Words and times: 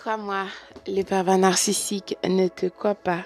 Crois-moi, 0.00 0.46
le 0.86 1.02
pervers 1.02 1.36
narcissique 1.36 2.16
ne 2.24 2.48
te 2.48 2.64
croit 2.64 2.94
pas. 2.94 3.20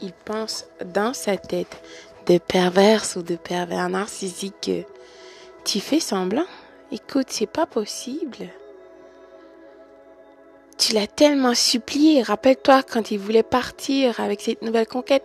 Il 0.00 0.12
pense 0.12 0.66
dans 0.84 1.12
sa 1.12 1.36
tête 1.36 1.82
de 2.28 2.38
perverse 2.38 3.16
ou 3.16 3.22
de 3.22 3.34
pervers 3.34 3.88
narcissique 3.88 4.54
que 4.62 4.82
tu 5.64 5.80
fais 5.80 5.98
semblant. 5.98 6.46
Écoute, 6.92 7.26
c'est 7.30 7.50
pas 7.50 7.66
possible. 7.66 8.48
Tu 10.78 10.94
l'as 10.94 11.08
tellement 11.08 11.56
supplié. 11.56 12.22
Rappelle-toi 12.22 12.84
quand 12.84 13.10
il 13.10 13.18
voulait 13.18 13.42
partir 13.42 14.20
avec 14.20 14.40
cette 14.40 14.62
nouvelle 14.62 14.86
conquête, 14.86 15.24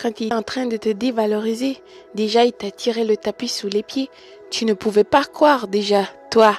quand 0.00 0.20
il 0.20 0.28
est 0.28 0.36
en 0.36 0.42
train 0.42 0.66
de 0.66 0.76
te 0.76 0.90
dévaloriser. 0.90 1.82
Déjà, 2.14 2.44
il 2.44 2.52
t'a 2.52 2.70
tiré 2.70 3.04
le 3.04 3.16
tapis 3.16 3.48
sous 3.48 3.66
les 3.66 3.82
pieds. 3.82 4.08
Tu 4.52 4.66
ne 4.66 4.72
pouvais 4.72 5.02
pas 5.02 5.24
croire 5.24 5.66
déjà, 5.66 6.04
toi. 6.30 6.56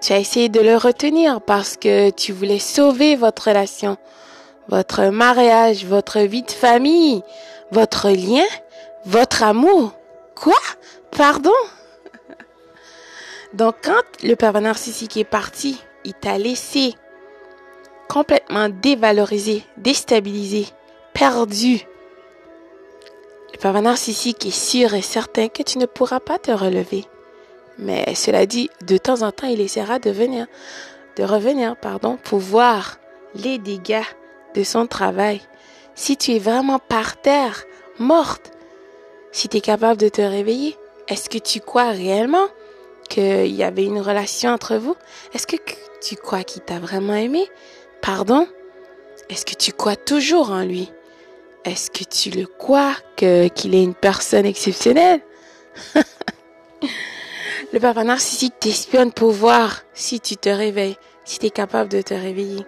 Tu 0.00 0.12
as 0.12 0.18
essayé 0.18 0.48
de 0.48 0.60
le 0.60 0.76
retenir 0.76 1.40
parce 1.40 1.76
que 1.76 2.10
tu 2.10 2.32
voulais 2.32 2.58
sauver 2.58 3.16
votre 3.16 3.48
relation, 3.48 3.96
votre 4.68 5.06
mariage, 5.06 5.84
votre 5.84 6.20
vie 6.20 6.42
de 6.42 6.50
famille, 6.50 7.22
votre 7.70 8.10
lien, 8.10 8.44
votre 9.04 9.42
amour. 9.42 9.92
Quoi? 10.34 10.58
Pardon? 11.10 11.50
Donc 13.54 13.76
quand 13.82 14.02
le 14.22 14.34
pervers 14.34 14.62
narcissique 14.62 15.16
est 15.16 15.24
parti, 15.24 15.80
il 16.04 16.12
t'a 16.12 16.36
laissé 16.36 16.94
complètement 18.08 18.68
dévalorisé, 18.68 19.64
déstabilisé, 19.78 20.66
perdu. 21.14 21.86
Le 23.52 23.58
pervers 23.58 23.82
narcissique 23.82 24.44
est 24.46 24.50
sûr 24.50 24.94
et 24.94 25.02
certain 25.02 25.48
que 25.48 25.62
tu 25.62 25.78
ne 25.78 25.86
pourras 25.86 26.20
pas 26.20 26.38
te 26.38 26.50
relever. 26.50 27.06
Mais 27.78 28.14
cela 28.14 28.46
dit, 28.46 28.70
de 28.86 28.96
temps 28.96 29.22
en 29.22 29.32
temps, 29.32 29.46
il 29.46 29.60
essaiera 29.60 29.98
de 29.98 30.10
venir, 30.10 30.46
de 31.16 31.24
revenir, 31.24 31.76
pardon, 31.76 32.18
pour 32.22 32.38
voir 32.38 32.98
les 33.34 33.58
dégâts 33.58 34.04
de 34.54 34.62
son 34.62 34.86
travail. 34.86 35.40
Si 35.94 36.16
tu 36.16 36.32
es 36.32 36.38
vraiment 36.38 36.78
par 36.78 37.20
terre, 37.20 37.64
morte, 37.98 38.52
si 39.32 39.48
tu 39.48 39.58
es 39.58 39.60
capable 39.60 40.00
de 40.00 40.08
te 40.08 40.22
réveiller, 40.22 40.76
est-ce 41.08 41.28
que 41.28 41.38
tu 41.38 41.60
crois 41.60 41.90
réellement 41.90 42.46
qu'il 43.08 43.54
y 43.54 43.62
avait 43.62 43.84
une 43.84 44.00
relation 44.00 44.50
entre 44.50 44.76
vous? 44.76 44.96
Est-ce 45.34 45.46
que 45.46 45.56
tu 46.00 46.16
crois 46.16 46.42
qu'il 46.42 46.62
t'a 46.62 46.78
vraiment 46.78 47.14
aimé? 47.14 47.46
Pardon? 48.00 48.48
Est-ce 49.28 49.44
que 49.44 49.54
tu 49.54 49.72
crois 49.72 49.96
toujours 49.96 50.50
en 50.50 50.62
lui? 50.62 50.90
Est-ce 51.64 51.90
que 51.90 52.04
tu 52.04 52.30
le 52.30 52.46
crois 52.46 52.94
qu'il 53.16 53.74
est 53.74 53.82
une 53.82 53.94
personne 53.94 54.46
exceptionnelle? 54.46 55.20
Le 57.72 57.80
papa 57.80 58.04
narcissique 58.04 58.60
t'espionne 58.60 59.12
pour 59.12 59.32
voir 59.32 59.82
si 59.92 60.20
tu 60.20 60.36
te 60.36 60.48
réveilles, 60.48 60.96
si 61.24 61.40
tu 61.40 61.46
es 61.46 61.50
capable 61.50 61.90
de 61.90 62.00
te 62.00 62.14
réveiller, 62.14 62.64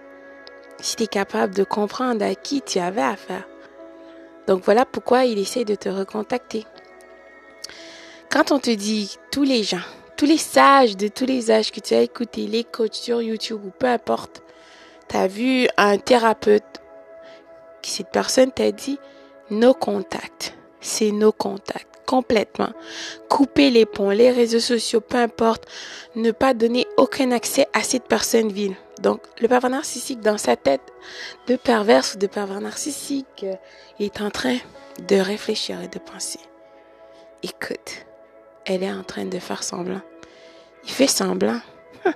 si 0.81 0.97
tu 0.97 1.03
es 1.03 1.07
capable 1.07 1.55
de 1.55 1.63
comprendre 1.63 2.23
à 2.25 2.35
qui 2.35 2.61
tu 2.61 2.79
avais 2.79 3.01
affaire. 3.01 3.47
Donc 4.45 4.63
voilà 4.65 4.85
pourquoi 4.85 5.23
il 5.23 5.39
essaie 5.39 5.63
de 5.63 5.75
te 5.75 5.87
recontacter. 5.87 6.65
Quand 8.29 8.51
on 8.51 8.59
te 8.59 8.71
dit 8.71 9.17
tous 9.31 9.43
les 9.43 9.63
gens, 9.63 9.77
tous 10.17 10.25
les 10.25 10.37
sages 10.37 10.97
de 10.97 11.07
tous 11.07 11.25
les 11.25 11.49
âges 11.49 11.71
que 11.71 11.79
tu 11.79 11.93
as 11.93 12.01
écoutés, 12.01 12.45
les 12.45 12.65
coachs 12.65 12.93
sur 12.95 13.21
YouTube 13.21 13.61
ou 13.65 13.71
peu 13.71 13.87
importe, 13.87 14.43
tu 15.07 15.15
as 15.15 15.27
vu 15.27 15.69
un 15.77 15.97
thérapeute, 15.97 16.81
cette 17.81 18.11
personne 18.11 18.51
t'a 18.51 18.73
dit 18.73 18.99
nos 19.49 19.73
contacts, 19.73 20.55
c'est 20.81 21.11
nos 21.11 21.31
contacts 21.31 21.88
complètement. 22.09 22.71
Couper 23.29 23.69
les 23.69 23.85
ponts, 23.85 24.09
les 24.09 24.31
réseaux 24.31 24.59
sociaux, 24.59 24.99
peu 24.99 25.17
importe. 25.17 25.67
Ne 26.15 26.31
pas 26.31 26.55
donner 26.55 26.87
aucun 26.97 27.31
accès 27.31 27.67
à 27.73 27.83
cette 27.83 28.07
personne 28.07 28.51
ville. 28.51 28.75
Donc, 29.03 29.21
le 29.39 29.47
pervers 29.47 29.69
narcissique, 29.69 30.19
dans 30.19 30.39
sa 30.39 30.55
tête 30.55 30.81
de 31.45 31.55
perverse 31.55 32.15
ou 32.15 32.17
de 32.17 32.25
pervers 32.25 32.61
narcissique, 32.61 33.43
euh, 33.43 33.53
est 33.99 34.21
en 34.21 34.31
train 34.31 34.57
de 35.07 35.17
réfléchir 35.17 35.79
et 35.83 35.87
de 35.87 35.99
penser. 35.99 36.39
Écoute, 37.43 38.07
elle 38.65 38.81
est 38.81 38.91
en 38.91 39.03
train 39.03 39.25
de 39.25 39.37
faire 39.37 39.61
semblant. 39.61 40.01
Il 40.85 40.89
fait 40.89 41.07
semblant. 41.07 41.61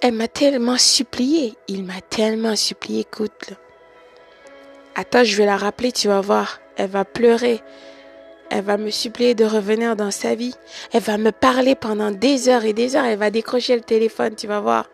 Elle 0.00 0.14
m'a 0.14 0.28
tellement 0.28 0.78
supplié. 0.78 1.54
Il 1.66 1.82
m'a 1.84 2.00
tellement 2.00 2.54
supplié. 2.54 3.00
Écoute, 3.00 3.50
Attends, 4.94 5.22
je 5.22 5.36
vais 5.36 5.46
la 5.46 5.56
rappeler, 5.56 5.92
tu 5.92 6.08
vas 6.08 6.20
voir. 6.20 6.60
Elle 6.76 6.90
va 6.90 7.04
pleurer. 7.04 7.60
Elle 8.50 8.64
va 8.64 8.76
me 8.78 8.90
supplier 8.90 9.34
de 9.34 9.44
revenir 9.44 9.94
dans 9.94 10.10
sa 10.10 10.34
vie. 10.34 10.54
Elle 10.92 11.02
va 11.02 11.18
me 11.18 11.32
parler 11.32 11.74
pendant 11.74 12.10
des 12.10 12.48
heures 12.48 12.64
et 12.64 12.72
des 12.72 12.96
heures. 12.96 13.04
Elle 13.04 13.18
va 13.18 13.30
décrocher 13.30 13.76
le 13.76 13.82
téléphone, 13.82 14.34
tu 14.34 14.46
vas 14.46 14.60
voir. 14.60 14.90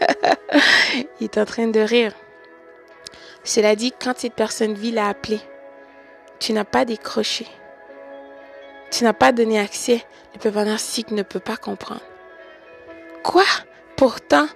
Il 1.20 1.24
est 1.24 1.38
en 1.38 1.44
train 1.44 1.66
de 1.66 1.80
rire. 1.80 2.12
Cela 3.42 3.76
dit, 3.76 3.92
quand 3.92 4.14
cette 4.16 4.34
personne 4.34 4.74
vit 4.74 4.92
l'a 4.92 5.08
appelé, 5.08 5.40
tu 6.38 6.52
n'as 6.52 6.64
pas 6.64 6.84
décroché. 6.84 7.46
Tu 8.90 9.04
n'as 9.04 9.12
pas 9.12 9.32
donné 9.32 9.58
accès. 9.58 10.04
Le 10.34 10.38
pervers 10.38 10.64
narcissique 10.64 11.10
ne 11.10 11.22
peut 11.22 11.40
pas 11.40 11.56
comprendre. 11.56 12.02
Quoi? 13.22 13.44
Pourtant, 13.96 14.46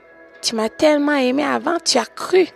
tu 0.43 0.55
m'as 0.55 0.69
tellement 0.69 1.17
aimé 1.17 1.45
avant, 1.45 1.79
tu 1.85 1.99
as 1.99 2.07
cru. 2.07 2.47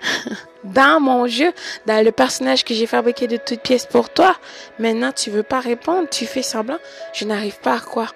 dans 0.64 1.00
mon 1.00 1.26
jeu, 1.26 1.52
dans 1.86 2.04
le 2.04 2.12
personnage 2.12 2.64
que 2.64 2.74
j'ai 2.74 2.86
fabriqué 2.86 3.26
de 3.26 3.36
toutes 3.36 3.60
pièces 3.60 3.86
pour 3.86 4.10
toi. 4.10 4.36
Maintenant, 4.78 5.12
tu 5.12 5.30
veux 5.30 5.42
pas 5.42 5.60
répondre, 5.60 6.08
tu 6.10 6.26
fais 6.26 6.42
semblant. 6.42 6.78
Je 7.12 7.24
n'arrive 7.24 7.58
pas 7.60 7.74
à 7.74 7.80
croire. 7.80 8.14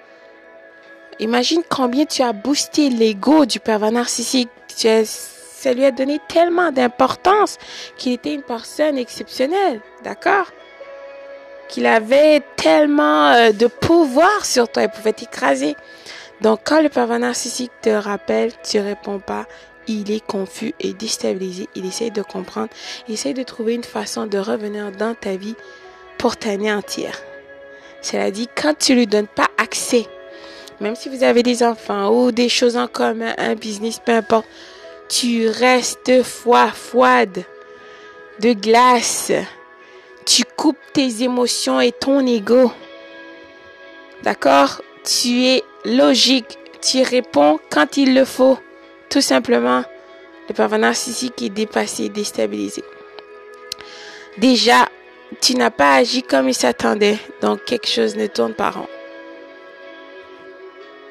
Imagine 1.19 1.63
combien 1.67 2.05
tu 2.05 2.21
as 2.21 2.33
boosté 2.33 2.89
l'ego 2.89 3.45
du 3.45 3.59
pervers 3.59 3.91
narcissique. 3.91 4.49
Ça 4.75 5.73
lui 5.73 5.83
a 5.85 5.91
donné 5.91 6.19
tellement 6.27 6.71
d'importance 6.71 7.57
qu'il 7.97 8.13
était 8.13 8.33
une 8.33 8.43
personne 8.43 8.97
exceptionnelle. 8.97 9.81
D'accord? 10.03 10.51
Qu'il 11.67 11.87
avait 11.87 12.41
tellement 12.55 13.31
euh, 13.31 13.51
de 13.51 13.67
pouvoir 13.67 14.45
sur 14.45 14.71
toi. 14.71 14.83
Il 14.83 14.89
pouvait 14.89 15.13
t'écraser. 15.13 15.75
Donc, 16.41 16.59
quand 16.63 16.81
le 16.81 16.89
pervers 16.89 17.19
narcissique 17.19 17.71
te 17.81 17.89
rappelle, 17.89 18.51
tu 18.63 18.79
réponds 18.79 19.19
pas 19.19 19.47
il 19.87 20.11
est 20.11 20.25
confus 20.25 20.73
et 20.79 20.93
déstabilisé. 20.93 21.69
Il 21.75 21.85
essaie 21.85 22.09
de 22.09 22.21
comprendre. 22.21 22.69
Il 23.07 23.13
essaie 23.13 23.33
de 23.33 23.43
trouver 23.43 23.75
une 23.75 23.83
façon 23.83 24.25
de 24.25 24.37
revenir 24.37 24.91
dans 24.91 25.15
ta 25.15 25.35
vie 25.35 25.55
pour 26.17 26.37
t'anéantir. 26.37 27.11
Cela 28.01 28.31
dit, 28.31 28.47
quand 28.55 28.77
tu 28.77 28.95
lui 28.95 29.07
donnes 29.07 29.27
pas 29.27 29.49
accès, 29.57 30.05
même 30.79 30.95
si 30.95 31.09
vous 31.09 31.23
avez 31.23 31.43
des 31.43 31.63
enfants 31.63 32.09
ou 32.09 32.31
des 32.31 32.49
choses 32.49 32.77
en 32.77 32.87
commun, 32.87 33.33
un 33.37 33.55
business, 33.55 33.99
peu 34.03 34.11
importe, 34.11 34.47
tu 35.09 35.47
restes 35.49 36.23
foi, 36.23 36.67
froide, 36.67 37.43
de 38.39 38.53
glace. 38.53 39.31
Tu 40.25 40.43
coupes 40.55 40.77
tes 40.93 41.23
émotions 41.23 41.79
et 41.79 41.91
ton 41.91 42.25
ego. 42.25 42.71
D'accord? 44.23 44.81
Tu 45.03 45.45
es 45.45 45.63
logique. 45.85 46.57
Tu 46.81 47.01
réponds 47.01 47.59
quand 47.71 47.97
il 47.97 48.13
le 48.13 48.25
faut. 48.25 48.59
Tout 49.09 49.21
simplement, 49.21 49.83
le 50.49 50.53
pervers 50.53 50.79
narcissique 50.79 51.41
est 51.41 51.49
dépassé, 51.49 52.09
déstabilisé. 52.09 52.83
Déjà, 54.37 54.87
tu 55.41 55.55
n'as 55.55 55.71
pas 55.71 55.95
agi 55.95 56.23
comme 56.23 56.49
il 56.49 56.53
s'attendait, 56.53 57.17
donc 57.41 57.63
quelque 57.65 57.87
chose 57.87 58.15
ne 58.15 58.27
tourne 58.27 58.53
pas 58.53 58.71
rond. 58.71 58.87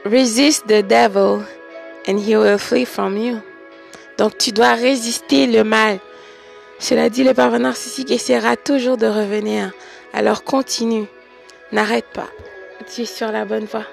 Resist 0.04 0.66
the 0.66 0.82
devil 0.82 1.44
and 2.06 2.18
he 2.18 2.36
will 2.36 2.58
flee 2.58 2.84
from 2.84 3.16
you. 3.16 3.38
Donc 4.18 4.38
tu 4.38 4.52
dois 4.52 4.74
résister 4.74 5.46
le 5.46 5.64
mal. 5.64 5.98
Cela 6.78 7.10
dit, 7.10 7.24
le 7.24 7.34
pervers 7.34 7.58
narcissique 7.58 8.10
essaiera 8.10 8.56
toujours 8.56 8.96
de 8.96 9.06
revenir. 9.06 9.72
Alors 10.12 10.44
continue. 10.44 11.06
N'arrête 11.72 12.06
pas. 12.14 12.28
Tu 12.94 13.02
es 13.02 13.06
sur 13.06 13.32
la 13.32 13.44
bonne 13.44 13.64
voie. 13.64 13.84